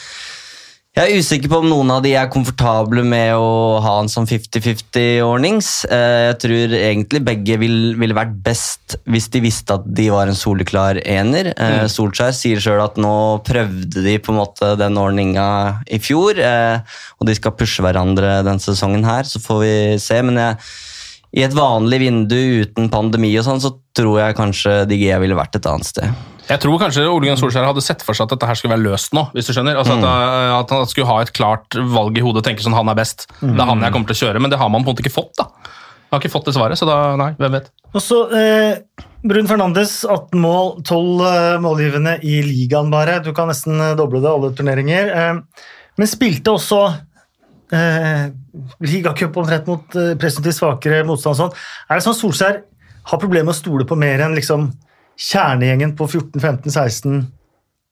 [0.99, 4.27] jeg er usikker på om noen av de er komfortable med å ha en sånn
[4.27, 5.85] 50-50-ordnings.
[5.87, 10.27] Eh, Jeg tror egentlig begge ville vil vært best hvis de visste at de var
[10.27, 11.53] en soleklar ener.
[11.55, 13.13] Eh, Solskjær sier sjøl at nå
[13.47, 15.47] prøvde de på en måte den ordninga
[15.87, 16.83] i fjor, eh,
[17.21, 20.19] og de skal pushe hverandre den sesongen her, så får vi se.
[20.27, 20.59] Men jeg,
[21.37, 25.59] i et vanlig vindu uten pandemi og sånn, så tror jeg kanskje DG ville vært
[25.59, 26.15] et annet sted.
[26.49, 28.87] Jeg tror kanskje Ole Gunnar Solskjær hadde sett for seg at dette her skulle være
[28.87, 29.27] løst nå.
[29.35, 29.77] hvis du skjønner.
[29.77, 30.05] Altså Mm.
[30.09, 32.97] at, at han skulle ha et klart valg i hodet og tenke sånn han er
[32.97, 33.27] best.
[33.43, 35.05] Det er han jeg kommer til å kjøre, men det har man på en måte
[35.05, 35.35] ikke fått.
[35.37, 35.45] da.
[36.09, 37.69] Han har ikke fått det svaret, så da, nei, hvem vet.
[37.93, 38.79] Og så eh,
[39.29, 43.19] Brun Fernandes, 18 mål, 12 eh, målgivende i ligaen bare.
[43.21, 45.13] Du kan nesten eh, doble det alle turneringer.
[45.13, 45.67] Eh,
[45.99, 46.81] men spilte også
[47.75, 48.29] eh,
[48.85, 51.35] ligacup omtrent mot eh, presumptivt svakere motstand.
[51.35, 51.65] og Sånn.
[51.89, 52.61] Er det sånn Solskjær
[53.09, 54.71] har problemer med å stole på mer enn liksom,
[55.19, 57.27] kjernegjengen på 14-15-16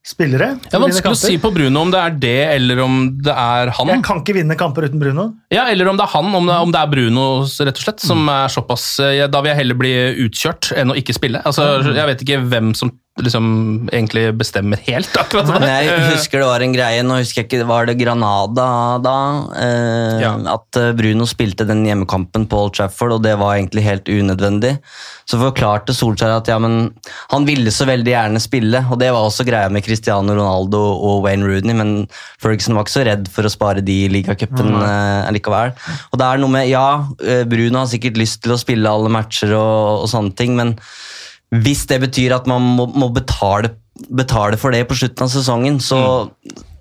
[0.06, 0.52] spillere?
[0.62, 3.72] Det er vanskelig å si på Bruno om det er det, eller om det er
[3.78, 3.94] han.
[3.94, 5.30] Jeg kan ikke vinne kamper uten Bruno.
[5.54, 8.04] Ja, Eller om det er han, om det, om det er Bruno rett og slett,
[8.04, 9.94] som er såpass eh, Da vil jeg heller bli
[10.26, 11.42] utkjørt enn å ikke spille.
[11.46, 13.46] Altså, Jeg vet ikke hvem som liksom
[13.92, 15.70] egentlig bestemmer helt akkurat Men det.
[15.86, 18.66] jeg husker det var en greie, nå husker jeg ikke, var det Granada
[19.04, 19.14] da?
[19.56, 20.34] Eh, Ja.
[20.56, 24.74] At eh, Bruno spilte den hjemmekampen på Old Trafford, og det var egentlig helt unødvendig.
[25.26, 26.92] Så forklarte Solskjær at ja, men
[27.32, 31.24] han ville så veldig gjerne spille, og det var også greia med Cristiano Ronaldo og
[31.24, 31.94] Wayne Rooney, men
[32.42, 35.72] Ferguson var ikke så redd for å spare de i ligacupen eh, likevel.
[36.12, 36.86] Og det er noe med, ja,
[37.24, 40.76] eh, Bruno har sikkert lyst til å spille alle matcher og, og sånne ting, men
[41.54, 43.74] hvis det betyr at man må, må betale,
[44.10, 46.00] betale for det på slutten av sesongen, så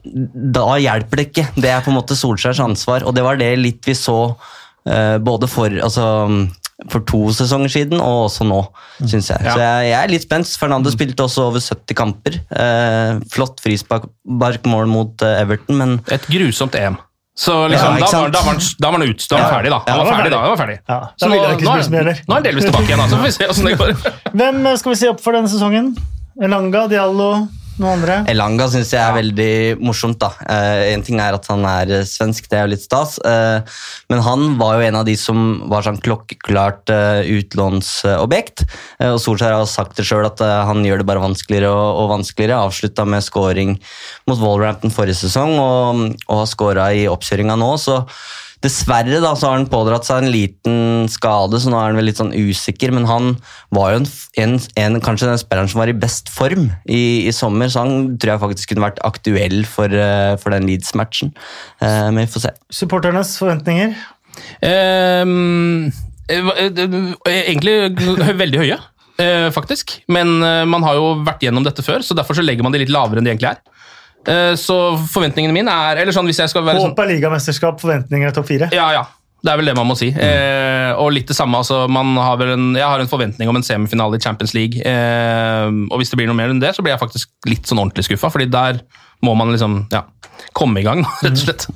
[0.05, 1.47] da hjelper det ikke.
[1.57, 5.17] Det er på en måte Solskjærs ansvar, og det var det litt vi så uh,
[5.21, 6.05] både for, altså,
[6.91, 8.59] for to sesonger siden og også nå,
[9.01, 9.41] syns jeg.
[9.47, 10.51] Så jeg, jeg er litt spent.
[10.59, 12.39] Fernando spilte også over 70 kamper.
[12.51, 16.99] Eh, flott frisparkmål mot eh, Everton, men Et grusomt EM.
[17.37, 19.53] Så liksom, Ja, da, var, da, var han, da var han ut, da var han
[19.57, 19.79] ferdig, da.
[19.83, 20.39] Han Ja, var var ferdig, da.
[20.39, 20.77] Han var ferdig.
[20.87, 23.17] Ja, Så da nå, nå, er, nå er han delvis tilbake igjen, altså.
[23.19, 23.91] Får vi se åssen det går.
[24.39, 25.89] Hvem eh, skal vi se opp for denne sesongen?
[26.47, 27.29] Elanga, Diallo,
[27.79, 28.17] noen andre?
[28.31, 30.19] Elanga syns jeg er veldig morsomt.
[30.21, 30.31] da.
[30.47, 33.17] Eh, en ting er at han er eh, svensk, det er jo litt stas.
[33.25, 33.59] eh,
[34.11, 38.65] men han var jo en av de som var sånn klokkeklart eh, utlånsobjekt.
[38.99, 42.01] Eh, og Solskjær har sagt det sjøl at eh, han gjør det bare vanskeligere og,
[42.03, 42.61] og vanskeligere.
[42.67, 43.77] Avslutta med scoring
[44.29, 47.75] mot Wolverhampton forrige sesong og, og har scora i oppkjøringa nå.
[47.81, 48.01] så
[48.63, 50.77] Dessverre da, så har han pådratt seg en liten
[51.11, 52.93] skade, så nå er han vel litt sånn usikker.
[52.95, 53.35] Men han
[53.75, 54.07] var jo en,
[54.41, 58.15] en, en, kanskje den spilleren som var i best form i, i sommer, så han
[58.21, 61.35] tror jeg faktisk kunne vært aktuell for, eh, for den Leeds-matchen.
[61.83, 62.55] Eh, men vi får se.
[62.79, 63.95] Supporternes forventninger?
[64.65, 65.23] Eh,
[67.35, 67.77] egentlig
[68.41, 68.79] veldig høye,
[69.21, 69.99] eh, faktisk.
[70.07, 70.39] Men
[70.71, 73.21] man har jo vært gjennom dette før, så derfor så legger man det litt lavere
[73.21, 73.63] enn de egentlig er.
[74.27, 74.75] Eh, Så
[75.11, 78.35] forventningene mine er eller sånn hvis jeg skal være sånn, Håp er ligamesterskap, forventninger er
[78.35, 78.69] topp fire.
[78.73, 79.05] Ja, ja.
[79.45, 80.07] Det er vel det man må si.
[80.09, 83.59] Eh, og litt det samme, altså, man har vel en, Jeg har en forventning om
[83.59, 84.81] en semifinale i Champions League.
[84.81, 87.77] Eh, og hvis det blir noe mer enn det, så blir jeg faktisk litt sånn
[87.83, 88.31] ordentlig skuffa.
[88.33, 88.81] fordi der
[89.21, 90.01] må man liksom ja,
[90.57, 91.67] komme i gang, rett og slett.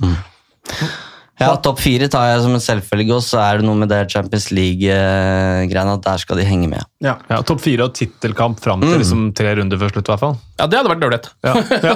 [1.40, 4.02] Ja, Topp fire tar jeg som en selvfølge, og så er det noe med det
[4.12, 6.84] Champions League-greiene at der skal de henge med.
[7.00, 7.14] Ja,
[7.48, 10.36] Topp fire og tittelkamp fram til liksom, tre runder før slutt, i hvert fall.
[10.60, 11.18] Ja, det hadde vært dårlig.
[11.46, 11.94] Ja, ja.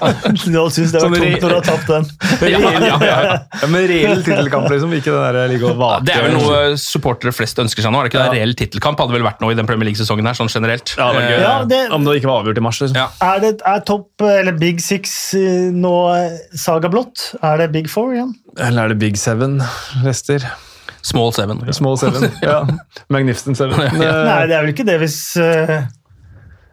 [0.30, 2.06] Du syns det var Sånn tungt når du har tapt den.
[2.50, 3.34] Ja, ja, ja, ja.
[3.60, 4.94] Ja, men reell tittelkamp, liksom.
[4.96, 6.06] Ikke den der ligge og vake.
[6.08, 8.00] Det er vel noe supportere flest ønsker seg nå.
[8.00, 8.38] er det ikke det?
[8.38, 10.94] Reell tittelkamp hadde vel vært noe i den Premier League-sesongen her, sånn generelt.
[10.96, 11.36] Ja, det gøy.
[11.44, 12.80] Ja, det- Om det ikke var avgjort i mars.
[12.80, 12.96] Liksom.
[13.02, 13.08] Ja.
[13.28, 17.28] Er, det, er topp, eller Big Six eh, nå eh, Saga blått?
[17.44, 18.32] Er det Big Four igjen?
[18.56, 19.60] Eller er det Big Seven?
[20.06, 20.44] rester?
[21.02, 21.62] Small seven.
[21.72, 22.28] Small Seven?
[22.44, 22.58] Ja.
[23.12, 23.78] Magnificent Seven.
[23.96, 25.86] Nei, det er vel ikke det hvis, eh,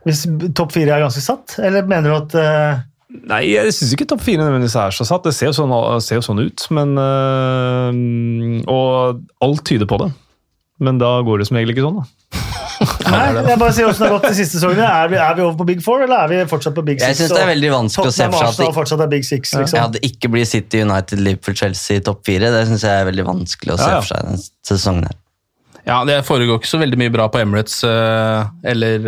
[0.07, 1.57] hvis topp fire er ganske satt?
[1.63, 2.85] Eller mener du at uh...
[3.07, 5.27] Nei, jeg syns ikke topp fire nødvendigvis er så satt.
[5.27, 7.91] Det ser jo sånn, ser jo sånn ut, men uh,
[8.71, 10.11] Og alt tyder på det.
[10.83, 12.43] Men da går det som regel ikke sånn, da.
[13.09, 14.85] Nei, jeg bare sier hvordan det har gått de siste sesongene.
[14.85, 17.07] Er vi, er vi over på Big Four, eller er vi fortsatt på Big Six?
[17.07, 19.53] Jeg syns det er veldig vanskelig å se for seg at det, er Big Six,
[19.53, 19.79] jeg liksom.
[19.81, 22.51] hadde ikke blitt City, United, Liverpool, Chelsea i topp fire.
[22.53, 24.03] Det syns jeg er veldig vanskelig å se Ja, ja.
[24.03, 25.17] for seg denne sesongen her.
[25.87, 29.07] Ja, det foregår ikke så veldig mye bra på Emirates eh, eller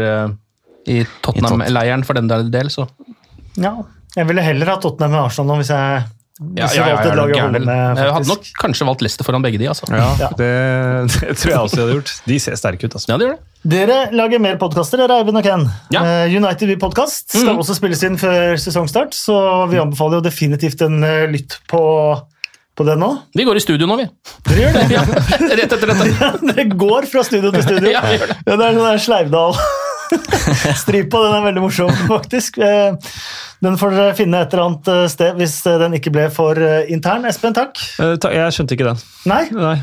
[0.89, 2.87] i Tottenham-leiren for den del, så
[3.59, 3.75] Ja,
[4.15, 5.99] jeg ville heller ha Tottenham med Arsenal nå, hvis jeg,
[6.39, 8.87] ja, hvis ja, jeg ja, valgte et lag å holde med, Jeg hadde nok kanskje
[8.87, 9.89] valgt Leicester foran begge de, altså.
[9.91, 10.29] Ja.
[10.39, 10.49] Det,
[11.13, 12.13] det tror jeg også jeg hadde gjort.
[12.31, 13.11] De ser sterke ut, altså.
[13.11, 13.49] Ja, det gjør det.
[13.73, 15.65] Dere lager mer podkaster, dere, Eivind og Ken.
[15.91, 16.05] Ja.
[16.23, 19.35] Eh, United We Podcast skal også spilles inn før sesongstart, så
[19.67, 21.83] vi anbefaler jo definitivt en eh, lytt på,
[22.71, 23.11] på det nå.
[23.35, 24.07] Vi går i studio nå, vi.
[24.47, 24.87] Dere gjør det?
[24.95, 25.03] Ja,
[25.59, 26.31] rett etter dette.
[26.53, 27.91] Dere går fra studio til studio.
[27.97, 28.41] Ja, vi gjør det.
[28.47, 29.05] Ja, det er sånn der
[30.81, 32.57] Stripa, den er veldig morsom, faktisk.
[32.63, 32.97] Eh,
[33.59, 36.59] Den får dere finne et eller annet eh, sted hvis eh, den ikke ble for
[36.91, 37.25] intern.
[37.27, 37.75] Espen, takk.
[37.99, 39.01] Eh, ta- Jeg skjønte ikke den.
[39.29, 39.75] Nei, Nei.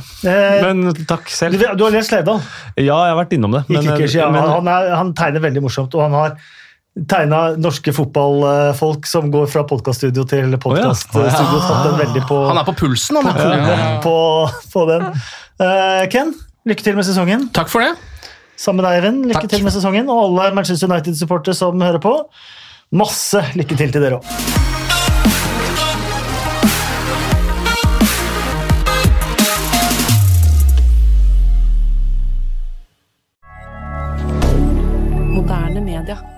[0.65, 1.61] Men takk selv.
[1.61, 2.41] du har lest Sleivdal?
[2.77, 3.67] Ja, jeg har vært innom det.
[3.69, 6.39] Men, ikke, ja, men, han, er, han tegner veldig morsomt, og han har
[7.13, 11.29] tegna norske fotballfolk som går fra podkaststudio til podkaststudio.
[12.01, 13.29] Veldig på, Han er på pulsen, han.
[13.37, 13.91] Ja.
[14.07, 14.17] på,
[14.73, 15.11] på den.
[15.61, 16.33] Uh, Ken,
[16.69, 17.51] lykke til med sesongen.
[17.57, 17.93] Takk for det.
[18.57, 19.23] Samme med deg, Even.
[19.29, 19.51] Lykke Takk.
[19.53, 20.09] til med sesongen.
[20.11, 22.17] Og alle Manchester United-supportere som hører på.
[22.93, 24.65] Masse lykke til til dere òg.
[35.47, 36.36] moderne media.